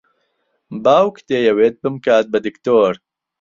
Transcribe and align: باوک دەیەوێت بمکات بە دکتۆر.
باوک 0.83 1.15
دەیەوێت 1.29 1.75
بمکات 1.83 2.25
بە 2.33 2.39
دکتۆر. 2.45 2.93